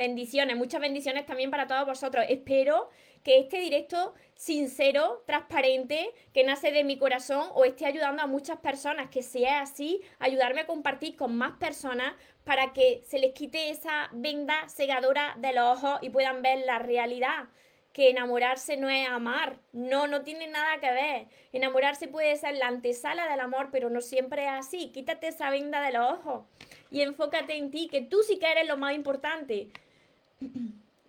Bendiciones, 0.00 0.56
muchas 0.56 0.80
bendiciones 0.80 1.26
también 1.26 1.50
para 1.50 1.66
todos 1.66 1.84
vosotros. 1.84 2.24
Espero 2.30 2.88
que 3.22 3.38
este 3.38 3.58
directo 3.58 4.14
sincero, 4.34 5.22
transparente, 5.26 6.14
que 6.32 6.42
nace 6.42 6.72
de 6.72 6.84
mi 6.84 6.96
corazón, 6.96 7.50
o 7.52 7.66
esté 7.66 7.84
ayudando 7.84 8.22
a 8.22 8.26
muchas 8.26 8.56
personas, 8.60 9.10
que 9.10 9.22
sea 9.22 9.60
así, 9.60 10.00
ayudarme 10.18 10.62
a 10.62 10.66
compartir 10.66 11.16
con 11.16 11.36
más 11.36 11.58
personas 11.58 12.14
para 12.44 12.72
que 12.72 13.02
se 13.06 13.18
les 13.18 13.34
quite 13.34 13.68
esa 13.68 14.08
venda 14.12 14.70
cegadora 14.70 15.36
de 15.36 15.52
los 15.52 15.76
ojos 15.76 15.98
y 16.00 16.08
puedan 16.08 16.40
ver 16.40 16.60
la 16.64 16.78
realidad. 16.78 17.50
Que 17.92 18.08
enamorarse 18.08 18.78
no 18.78 18.88
es 18.88 19.06
amar, 19.06 19.58
no, 19.74 20.06
no 20.06 20.22
tiene 20.22 20.46
nada 20.46 20.80
que 20.80 20.92
ver. 20.92 21.26
Enamorarse 21.52 22.08
puede 22.08 22.36
ser 22.36 22.54
la 22.56 22.68
antesala 22.68 23.28
del 23.28 23.40
amor, 23.40 23.68
pero 23.70 23.90
no 23.90 24.00
siempre 24.00 24.44
es 24.44 24.50
así. 24.50 24.92
Quítate 24.92 25.28
esa 25.28 25.50
venda 25.50 25.82
de 25.82 25.92
los 25.92 26.10
ojos 26.10 26.44
y 26.90 27.02
enfócate 27.02 27.54
en 27.58 27.70
ti, 27.70 27.88
que 27.88 28.00
tú 28.00 28.22
sí 28.22 28.38
que 28.38 28.50
eres 28.50 28.66
lo 28.66 28.78
más 28.78 28.94
importante. 28.94 29.68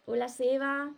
Hola 0.06 0.28
Seba. 0.28 0.92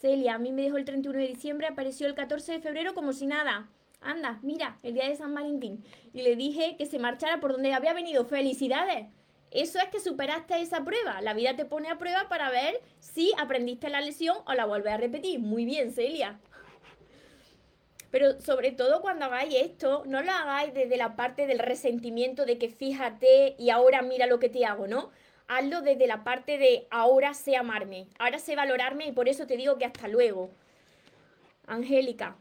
Celia, 0.00 0.34
a 0.34 0.38
mí 0.38 0.50
me 0.50 0.62
dejó 0.62 0.78
el 0.78 0.84
31 0.84 1.18
de 1.18 1.28
diciembre, 1.28 1.66
apareció 1.66 2.06
el 2.06 2.14
14 2.14 2.52
de 2.52 2.60
febrero 2.60 2.94
como 2.94 3.12
si 3.12 3.26
nada. 3.26 3.68
Anda, 4.00 4.40
mira, 4.42 4.78
el 4.82 4.94
día 4.94 5.08
de 5.08 5.16
San 5.16 5.34
Valentín. 5.34 5.84
Y 6.12 6.22
le 6.22 6.34
dije 6.34 6.76
que 6.76 6.86
se 6.86 6.98
marchara 6.98 7.38
por 7.38 7.52
donde 7.52 7.72
había 7.72 7.92
venido. 7.92 8.24
¡Felicidades! 8.24 9.06
Eso 9.50 9.78
es 9.78 9.84
que 9.90 10.00
superaste 10.00 10.60
esa 10.60 10.82
prueba. 10.82 11.20
La 11.20 11.34
vida 11.34 11.54
te 11.54 11.66
pone 11.66 11.88
a 11.88 11.98
prueba 11.98 12.28
para 12.28 12.50
ver 12.50 12.80
si 12.98 13.32
aprendiste 13.38 13.90
la 13.90 14.00
lección 14.00 14.38
o 14.46 14.54
la 14.54 14.64
vuelves 14.64 14.94
a 14.94 14.96
repetir. 14.96 15.38
Muy 15.38 15.64
bien, 15.64 15.92
Celia. 15.92 16.40
Pero 18.10 18.40
sobre 18.40 18.72
todo 18.72 19.02
cuando 19.02 19.26
hagáis 19.26 19.54
esto, 19.54 20.02
no 20.06 20.22
lo 20.22 20.32
hagáis 20.32 20.74
desde 20.74 20.96
la 20.96 21.14
parte 21.14 21.46
del 21.46 21.58
resentimiento 21.58 22.44
de 22.44 22.58
que 22.58 22.70
fíjate 22.70 23.54
y 23.58 23.70
ahora 23.70 24.02
mira 24.02 24.26
lo 24.26 24.38
que 24.38 24.48
te 24.48 24.64
hago, 24.64 24.86
¿no? 24.86 25.10
Hazlo 25.54 25.82
desde 25.82 26.06
la 26.06 26.24
parte 26.24 26.56
de 26.56 26.86
ahora 26.90 27.34
sé 27.34 27.56
amarme, 27.56 28.06
ahora 28.18 28.38
sé 28.38 28.56
valorarme 28.56 29.08
y 29.08 29.12
por 29.12 29.28
eso 29.28 29.46
te 29.46 29.58
digo 29.58 29.76
que 29.76 29.84
hasta 29.84 30.08
luego. 30.08 30.48
Angélica, 31.66 32.36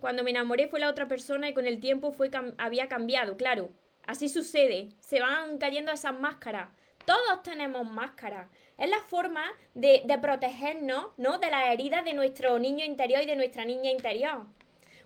cuando 0.00 0.24
me 0.24 0.30
enamoré 0.30 0.68
fue 0.68 0.80
la 0.80 0.88
otra 0.88 1.06
persona 1.06 1.50
y 1.50 1.52
con 1.52 1.66
el 1.66 1.80
tiempo 1.80 2.12
fue 2.12 2.30
había 2.56 2.88
cambiado, 2.88 3.36
claro. 3.36 3.68
Así 4.06 4.30
sucede, 4.30 4.88
se 5.00 5.20
van 5.20 5.58
cayendo 5.58 5.92
esas 5.92 6.18
máscaras. 6.18 6.70
Todos 7.04 7.42
tenemos 7.42 7.86
máscaras. 7.86 8.48
Es 8.78 8.88
la 8.88 9.00
forma 9.00 9.44
de, 9.74 10.02
protegernos, 10.22 11.08
¿no? 11.18 11.36
De 11.38 11.50
las 11.50 11.68
heridas 11.68 12.06
de 12.06 12.14
nuestro 12.14 12.58
niño 12.58 12.86
interior 12.86 13.22
y 13.22 13.26
de 13.26 13.36
nuestra 13.36 13.66
niña 13.66 13.90
interior. 13.90 14.46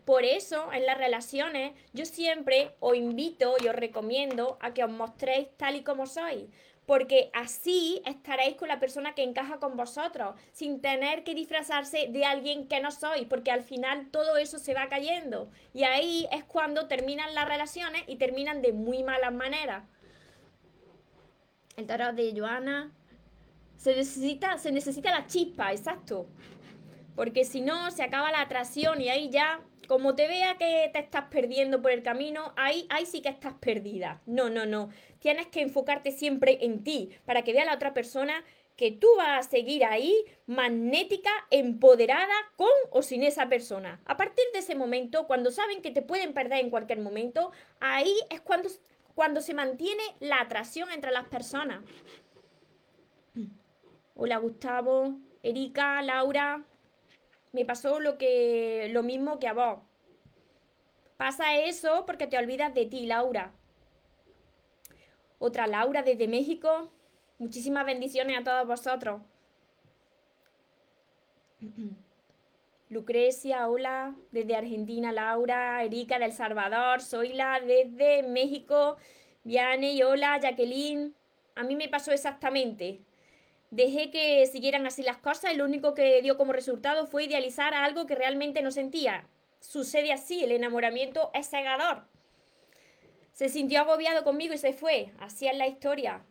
Por 0.05 0.25
eso, 0.25 0.73
en 0.73 0.87
las 0.87 0.99
relaciones, 0.99 1.73
yo 1.93 2.05
siempre 2.05 2.77
os 2.79 2.97
invito 2.97 3.57
y 3.61 3.67
os 3.67 3.75
recomiendo 3.75 4.57
a 4.61 4.73
que 4.73 4.85
os 4.85 4.91
mostréis 4.91 5.49
tal 5.57 5.75
y 5.77 5.83
como 5.83 6.07
sois. 6.07 6.45
Porque 6.93 7.31
así 7.33 8.03
estaréis 8.05 8.57
con 8.57 8.69
la 8.69 8.79
persona 8.79 9.15
que 9.15 9.23
encaja 9.23 9.59
con 9.59 9.79
vosotros, 9.79 10.35
sin 10.53 10.83
tener 10.83 11.25
que 11.25 11.35
disfrazarse 11.35 12.09
de 12.11 12.27
alguien 12.27 12.69
que 12.69 12.83
no 12.83 12.91
sois, 12.91 13.27
porque 13.27 13.51
al 13.51 13.63
final 13.63 14.11
todo 14.11 14.37
eso 14.37 14.59
se 14.59 14.75
va 14.75 14.91
cayendo. 14.91 15.51
Y 15.73 15.85
ahí 15.85 16.29
es 16.31 16.45
cuando 16.45 16.89
terminan 16.89 17.35
las 17.35 17.49
relaciones 17.49 18.03
y 18.09 18.17
terminan 18.17 18.61
de 18.61 18.75
muy 18.75 19.03
malas 19.05 19.33
maneras. 19.33 19.85
El 21.79 21.87
tarot 21.87 22.15
de 22.15 22.39
Joana. 22.39 22.93
Se 23.79 23.97
necesita, 23.97 24.59
se 24.59 24.71
necesita 24.71 25.13
la 25.13 25.27
chispa, 25.27 25.73
exacto. 25.73 26.27
Porque 27.17 27.47
si 27.47 27.63
no, 27.63 27.91
se 27.91 28.03
acaba 28.03 28.31
la 28.33 28.43
atracción 28.43 29.01
y 29.01 29.09
ahí 29.09 29.31
ya 29.31 29.63
como 29.93 30.15
te 30.15 30.27
vea 30.27 30.57
que 30.57 30.89
te 30.91 31.01
estás 31.01 31.27
perdiendo 31.27 31.83
por 31.83 31.91
el 31.91 32.03
camino, 32.03 32.55
ahí, 32.57 32.87
ahí 32.89 33.05
sí 33.05 33.21
que 33.21 33.29
estás 33.29 33.53
perdida. 33.61 34.23
No, 34.25 34.49
no, 34.49 34.65
no. 34.65 34.89
Tienes 35.19 35.49
que 35.49 35.61
enfocarte 35.61 36.13
siempre 36.13 36.65
en 36.65 36.83
ti 36.83 37.11
para 37.27 37.43
que 37.43 37.53
vea 37.53 37.67
la 37.67 37.75
otra 37.75 37.93
persona 37.93 38.43
que 38.75 38.91
tú 38.91 39.07
vas 39.19 39.47
a 39.47 39.51
seguir 39.51 39.85
ahí 39.85 40.25
magnética, 40.47 41.29
empoderada, 41.51 42.33
con 42.57 42.71
o 42.91 43.03
sin 43.03 43.23
esa 43.23 43.51
persona. 43.51 44.01
A 44.07 44.17
partir 44.17 44.47
de 44.55 44.61
ese 44.61 44.75
momento, 44.75 45.27
cuando 45.27 45.51
saben 45.51 45.83
que 45.83 45.91
te 45.91 46.01
pueden 46.01 46.33
perder 46.33 46.61
en 46.61 46.71
cualquier 46.71 47.01
momento, 47.01 47.53
ahí 47.79 48.15
es 48.31 48.41
cuando, 48.41 48.71
cuando 49.15 49.43
se 49.43 49.53
mantiene 49.53 50.03
la 50.21 50.41
atracción 50.41 50.91
entre 50.91 51.11
las 51.11 51.29
personas. 51.29 51.85
Hola 54.15 54.39
Gustavo, 54.39 55.19
Erika, 55.43 56.01
Laura. 56.01 56.65
Me 57.53 57.65
pasó 57.65 58.01
lo 58.01 58.19
que 58.19 58.89
lo 58.93 59.03
mismo 59.03 59.39
que 59.39 59.49
a 59.49 59.53
vos. 59.53 59.81
Pasa 61.17 61.57
eso 61.57 62.05
porque 62.07 62.27
te 62.27 62.39
olvidas 62.39 62.75
de 62.75 62.87
ti, 62.87 63.07
Laura. 63.07 63.53
Otra 65.39 65.67
Laura 65.67 66.03
desde 66.03 66.29
México. 66.29 66.91
Muchísimas 67.39 67.85
bendiciones 67.85 68.39
a 68.39 68.45
todos 68.45 68.67
vosotros. 68.67 69.23
Lucrecia, 72.89 73.69
hola, 73.69 74.15
desde 74.33 74.55
Argentina, 74.55 75.13
Laura, 75.13 75.83
Erika 75.83 76.19
del 76.19 76.33
Salvador, 76.33 77.01
Soyla 77.01 77.59
desde 77.61 78.23
México, 78.23 78.97
Viane 79.45 80.05
hola, 80.05 80.39
Jacqueline. 80.39 81.15
A 81.55 81.65
mí 81.65 81.75
me 81.75 81.89
pasó 81.89 82.13
exactamente. 82.13 83.01
Dejé 83.73 84.11
que 84.11 84.47
siguieran 84.47 84.87
así 84.87 85.03
las 85.03 85.17
cosas 85.17 85.53
y 85.53 85.57
lo 85.57 85.65
único 85.65 85.95
que 85.95 86.23
dio 86.23 86.37
como 86.37 86.53
resultado 86.53 87.07
fue 87.07 87.25
idealizar 87.25 87.75
algo 87.75 88.07
que 88.07 88.15
realmente 88.15 88.63
no 88.63 88.71
sentía. 88.71 89.27
Sucede 89.59 90.13
así, 90.13 90.45
el 90.45 90.53
enamoramiento 90.53 91.31
es 91.35 91.49
cegador. 91.49 92.05
Se 93.33 93.49
sintió 93.49 93.81
agobiado 93.81 94.23
conmigo 94.23 94.55
y 94.55 94.59
se 94.59 94.73
fue. 94.75 95.11
Así 95.19 95.49
es 95.49 95.57
la 95.57 95.67
historia. 95.67 96.23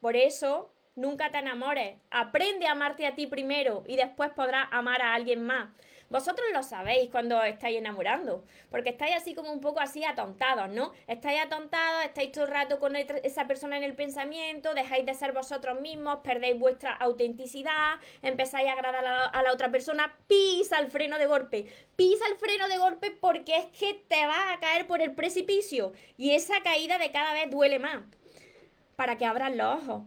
Por 0.00 0.16
eso 0.16 0.74
Nunca 0.96 1.30
te 1.30 1.38
enamores. 1.38 1.96
Aprende 2.10 2.68
a 2.68 2.72
amarte 2.72 3.06
a 3.06 3.16
ti 3.16 3.26
primero 3.26 3.82
y 3.86 3.96
después 3.96 4.30
podrás 4.30 4.68
amar 4.70 5.02
a 5.02 5.14
alguien 5.14 5.44
más. 5.44 5.70
Vosotros 6.10 6.46
lo 6.52 6.62
sabéis 6.62 7.10
cuando 7.10 7.42
estáis 7.42 7.78
enamorando, 7.78 8.44
porque 8.70 8.90
estáis 8.90 9.16
así 9.16 9.34
como 9.34 9.52
un 9.52 9.60
poco 9.60 9.80
así 9.80 10.04
atontados, 10.04 10.68
¿no? 10.68 10.92
Estáis 11.06 11.40
atontados, 11.40 12.04
estáis 12.04 12.30
todo 12.32 12.44
el 12.44 12.50
rato 12.50 12.78
con 12.78 12.94
esa 12.96 13.46
persona 13.46 13.76
en 13.76 13.84
el 13.84 13.94
pensamiento, 13.94 14.74
dejáis 14.74 15.06
de 15.06 15.14
ser 15.14 15.32
vosotros 15.32 15.80
mismos, 15.80 16.18
perdéis 16.22 16.58
vuestra 16.58 16.92
autenticidad, 16.94 17.94
empezáis 18.22 18.68
a 18.68 18.72
agradar 18.72 19.04
a 19.32 19.42
la, 19.42 19.52
otra 19.52 19.70
persona, 19.70 20.16
pisa 20.28 20.78
el 20.78 20.90
freno 20.90 21.18
de 21.18 21.26
golpe, 21.26 21.66
pisa 21.96 22.24
el 22.28 22.36
freno 22.36 22.68
de 22.68 22.78
golpe 22.78 23.10
porque 23.10 23.56
es 23.56 23.66
que 23.78 23.94
te 24.08 24.26
vas 24.26 24.52
a 24.52 24.60
caer 24.60 24.86
por 24.86 25.00
el 25.00 25.14
precipicio 25.14 25.92
y 26.16 26.32
esa 26.32 26.62
caída 26.62 26.98
de 26.98 27.10
cada 27.10 27.32
vez 27.32 27.50
duele 27.50 27.78
más. 27.78 28.02
Para 28.96 29.18
que 29.18 29.26
abras 29.26 29.54
los 29.54 29.82
ojos 29.82 30.02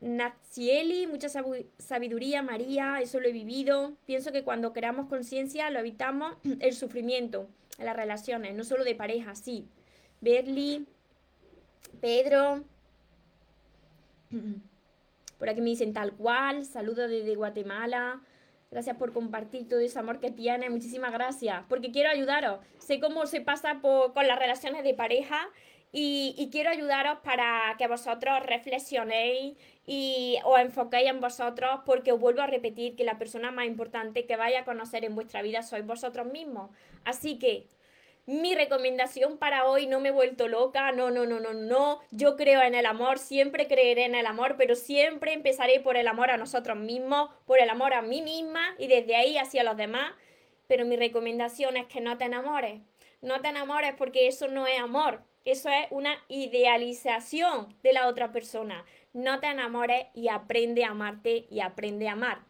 Natsieli, 0.00 1.06
mucha 1.06 1.28
sabiduría, 1.78 2.42
María, 2.42 3.00
eso 3.02 3.20
lo 3.20 3.28
he 3.28 3.32
vivido. 3.32 3.92
Pienso 4.06 4.32
que 4.32 4.42
cuando 4.42 4.72
creamos 4.72 5.08
conciencia 5.08 5.68
lo 5.70 5.78
evitamos 5.78 6.36
el 6.60 6.72
sufrimiento 6.74 7.48
en 7.78 7.86
las 7.86 7.96
relaciones, 7.96 8.54
no 8.54 8.64
solo 8.64 8.84
de 8.84 8.94
pareja, 8.94 9.34
sí. 9.34 9.66
Berly, 10.20 10.86
Pedro, 12.00 12.64
por 15.38 15.48
aquí 15.48 15.60
me 15.60 15.70
dicen 15.70 15.92
tal 15.92 16.12
cual, 16.12 16.64
saludos 16.64 17.10
desde 17.10 17.34
Guatemala. 17.34 18.22
Gracias 18.70 18.96
por 18.96 19.12
compartir 19.12 19.68
todo 19.68 19.80
ese 19.80 19.98
amor 19.98 20.20
que 20.20 20.30
tiene. 20.30 20.70
Muchísimas 20.70 21.12
gracias. 21.12 21.64
Porque 21.68 21.90
quiero 21.90 22.08
ayudaros. 22.08 22.60
Sé 22.78 23.00
cómo 23.00 23.26
se 23.26 23.40
pasa 23.40 23.80
con 23.80 24.28
las 24.28 24.38
relaciones 24.38 24.84
de 24.84 24.94
pareja 24.94 25.48
y, 25.92 26.48
quiero 26.52 26.70
ayudaros 26.70 27.18
para 27.24 27.74
que 27.76 27.88
vosotros 27.88 28.44
reflexionéis 28.46 29.56
y 29.86 30.38
os 30.44 30.60
enfoquéis 30.60 31.08
en 31.08 31.20
vosotros 31.20 31.80
porque 31.84 32.12
os 32.12 32.20
vuelvo 32.20 32.42
a 32.42 32.46
repetir 32.46 32.94
que 32.94 33.02
la 33.04 33.18
persona 33.18 33.50
más 33.50 33.66
importante 33.66 34.24
que 34.24 34.36
vaya 34.36 34.60
a 34.60 34.64
conocer 34.64 35.04
en 35.04 35.16
vuestra 35.16 35.42
vida 35.42 35.62
sois 35.62 35.84
vosotros 35.84 36.26
mismos. 36.26 36.70
Así 37.04 37.38
que 37.38 37.66
mi 38.26 38.54
recomendación 38.54 39.38
para 39.38 39.64
hoy, 39.64 39.88
no 39.88 39.98
me 39.98 40.10
he 40.10 40.12
vuelto 40.12 40.46
loca, 40.46 40.92
no, 40.92 41.10
no, 41.10 41.26
no, 41.26 41.40
no, 41.40 41.52
no, 41.54 41.98
yo 42.12 42.36
creo 42.36 42.62
en 42.62 42.76
el 42.76 42.86
amor, 42.86 43.18
siempre 43.18 43.66
creeré 43.66 44.04
en 44.04 44.14
el 44.14 44.26
amor, 44.26 44.54
pero 44.56 44.76
siempre 44.76 45.32
empezaré 45.32 45.80
por 45.80 45.96
el 45.96 46.06
amor 46.06 46.30
a 46.30 46.36
nosotros 46.36 46.76
mismos, 46.76 47.30
por 47.46 47.58
el 47.58 47.68
amor 47.68 47.94
a 47.94 48.02
mí 48.02 48.22
misma 48.22 48.76
y 48.78 48.86
desde 48.86 49.16
ahí 49.16 49.38
hacia 49.38 49.64
los 49.64 49.76
demás. 49.76 50.12
Pero 50.68 50.84
mi 50.84 50.96
recomendación 50.96 51.76
es 51.76 51.86
que 51.86 52.00
no 52.00 52.16
te 52.16 52.26
enamores, 52.26 52.80
no 53.22 53.40
te 53.40 53.48
enamores 53.48 53.94
porque 53.98 54.28
eso 54.28 54.46
no 54.46 54.68
es 54.68 54.78
amor, 54.78 55.24
eso 55.44 55.68
es 55.68 55.86
una 55.90 56.16
idealización 56.28 57.74
de 57.82 57.92
la 57.92 58.08
otra 58.08 58.32
persona 58.32 58.84
no 59.12 59.40
te 59.40 59.48
enamores 59.48 60.06
y 60.14 60.28
aprende 60.28 60.84
a 60.84 60.90
amarte 60.90 61.46
y 61.50 61.60
aprende 61.60 62.08
a 62.08 62.12
amar. 62.12 62.49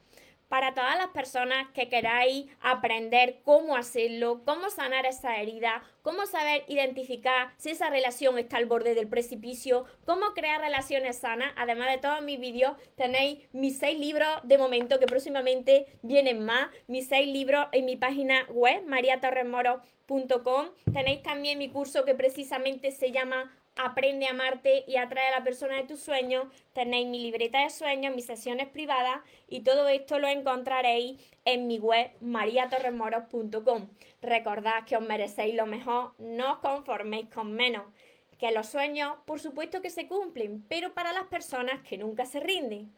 Para 0.50 0.74
todas 0.74 0.98
las 0.98 1.10
personas 1.10 1.68
que 1.74 1.88
queráis 1.88 2.46
aprender 2.60 3.38
cómo 3.44 3.76
hacerlo, 3.76 4.42
cómo 4.44 4.68
sanar 4.68 5.06
esa 5.06 5.40
herida, 5.40 5.84
cómo 6.02 6.26
saber 6.26 6.64
identificar 6.66 7.54
si 7.56 7.70
esa 7.70 7.88
relación 7.88 8.36
está 8.36 8.56
al 8.56 8.66
borde 8.66 8.96
del 8.96 9.06
precipicio, 9.06 9.84
cómo 10.04 10.34
crear 10.34 10.60
relaciones 10.60 11.18
sanas, 11.18 11.52
además 11.56 11.92
de 11.92 11.98
todos 11.98 12.20
mis 12.22 12.40
vídeos, 12.40 12.76
tenéis 12.96 13.38
mis 13.52 13.78
seis 13.78 13.96
libros 13.96 14.26
de 14.42 14.58
momento 14.58 14.98
que 14.98 15.06
próximamente 15.06 15.86
vienen 16.02 16.44
más, 16.44 16.68
mis 16.88 17.06
seis 17.06 17.32
libros 17.32 17.68
en 17.70 17.84
mi 17.84 17.94
página 17.94 18.44
web, 18.50 18.84
mariatorresmoro.com. 18.88 20.66
Tenéis 20.92 21.22
también 21.22 21.58
mi 21.58 21.68
curso 21.68 22.04
que 22.04 22.16
precisamente 22.16 22.90
se 22.90 23.12
llama 23.12 23.56
Aprende 23.82 24.26
a 24.26 24.32
amarte 24.32 24.84
y 24.86 24.96
atrae 24.96 25.28
a 25.28 25.38
la 25.38 25.42
persona 25.42 25.76
de 25.76 25.84
tus 25.84 26.00
sueños. 26.00 26.48
Tenéis 26.74 27.06
mi 27.08 27.18
libreta 27.18 27.62
de 27.62 27.70
sueños, 27.70 28.14
mis 28.14 28.26
sesiones 28.26 28.68
privadas 28.68 29.22
y 29.48 29.60
todo 29.60 29.88
esto 29.88 30.18
lo 30.18 30.28
encontraréis 30.28 31.18
en 31.46 31.66
mi 31.66 31.78
web 31.78 32.10
mariatorremoros.com. 32.20 33.88
Recordad 34.20 34.84
que 34.84 34.98
os 34.98 35.02
merecéis 35.02 35.54
lo 35.54 35.64
mejor, 35.64 36.12
no 36.18 36.52
os 36.52 36.58
conforméis 36.58 37.30
con 37.30 37.54
menos. 37.54 37.84
Que 38.38 38.50
los 38.50 38.68
sueños, 38.68 39.16
por 39.24 39.40
supuesto 39.40 39.80
que 39.80 39.88
se 39.88 40.06
cumplen, 40.06 40.62
pero 40.68 40.92
para 40.92 41.14
las 41.14 41.28
personas 41.28 41.80
que 41.80 41.96
nunca 41.96 42.26
se 42.26 42.40
rinden. 42.40 42.94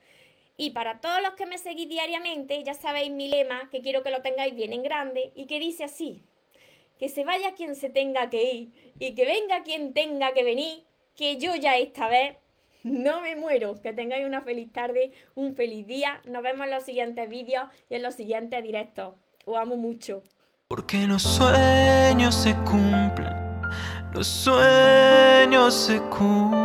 Y 0.56 0.70
para 0.70 1.00
todos 1.00 1.22
los 1.22 1.34
que 1.34 1.46
me 1.46 1.58
seguís 1.58 1.88
diariamente, 1.88 2.60
ya 2.64 2.74
sabéis 2.74 3.12
mi 3.12 3.28
lema, 3.28 3.70
que 3.70 3.82
quiero 3.82 4.02
que 4.02 4.10
lo 4.10 4.20
tengáis 4.20 4.56
bien 4.56 4.72
en 4.72 4.82
grande 4.82 5.30
y 5.36 5.46
que 5.46 5.60
dice 5.60 5.84
así 5.84 6.24
que 7.02 7.08
se 7.08 7.24
vaya 7.24 7.56
quien 7.56 7.74
se 7.74 7.90
tenga 7.90 8.30
que 8.30 8.44
ir 8.44 8.94
y 9.00 9.16
que 9.16 9.24
venga 9.24 9.64
quien 9.64 9.92
tenga 9.92 10.32
que 10.34 10.44
venir, 10.44 10.84
que 11.16 11.36
yo 11.36 11.56
ya 11.56 11.76
esta 11.76 12.06
vez 12.06 12.36
no 12.84 13.22
me 13.22 13.34
muero. 13.34 13.74
Que 13.82 13.92
tengáis 13.92 14.24
una 14.24 14.42
feliz 14.42 14.70
tarde, 14.72 15.10
un 15.34 15.56
feliz 15.56 15.84
día. 15.88 16.22
Nos 16.26 16.44
vemos 16.44 16.64
en 16.64 16.70
los 16.70 16.84
siguientes 16.84 17.28
vídeos 17.28 17.64
y 17.90 17.96
en 17.96 18.04
los 18.04 18.14
siguientes 18.14 18.62
directos. 18.62 19.16
Os 19.44 19.56
amo 19.56 19.76
mucho. 19.76 20.22
Porque 20.68 21.04
los 21.08 21.22
sueños 21.22 22.36
se 22.36 22.54
cumplen, 22.58 23.34
los 24.14 24.28
sueños 24.28 25.74
se 25.74 26.00
cumplen. 26.02 26.62